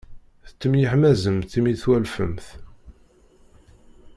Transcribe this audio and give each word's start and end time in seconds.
Tettemyeḥmaẓemt 0.45 1.51
imi 1.57 1.73
twalfemt. 1.81 2.47